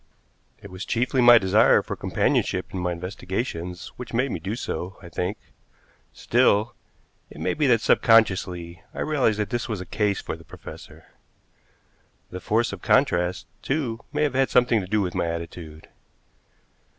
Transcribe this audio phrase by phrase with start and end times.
[0.59, 4.97] It was chiefly my desire for companionship in my investigations which made me do so,
[5.03, 5.37] I think;
[6.11, 6.73] still,
[7.29, 11.05] it may be that subconsciously I realized that this was a case for the professor.
[12.31, 15.87] The force of contrast, too, may have had something to do with my attitude.